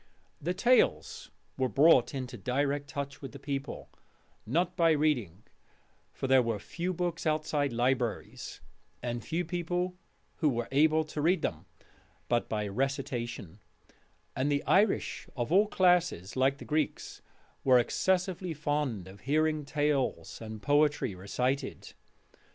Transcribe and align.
The 0.41 0.55
tales 0.55 1.29
were 1.59 1.69
brought 1.69 2.15
into 2.15 2.35
direct 2.35 2.87
touch 2.87 3.21
with 3.21 3.33
the 3.33 3.39
people, 3.39 3.91
not 4.47 4.75
by 4.75 4.93
reading 4.93 5.43
for 6.11 6.25
there 6.25 6.41
were 6.41 6.57
few 6.57 6.91
books 6.91 7.27
outside 7.27 7.71
libraries, 7.71 8.61
and 9.03 9.23
few 9.23 9.45
people 9.45 9.95
were 10.41 10.67
able 10.71 11.03
to 11.03 11.21
read 11.21 11.43
them 11.43 11.67
but 12.29 12.49
by 12.49 12.67
Recitation: 12.67 13.59
and 14.35 14.51
the 14.51 14.63
Irish 14.65 15.27
of 15.37 15.51
all 15.51 15.67
classes, 15.67 16.35
like 16.35 16.57
the 16.57 16.65
Greeks, 16.65 17.21
were 17.63 17.77
excessively 17.77 18.55
fond 18.55 19.07
of 19.07 19.19
hearing 19.19 19.65
tales 19.65 20.41
and 20.41 20.63
poetry 20.63 21.13
recited. 21.13 21.93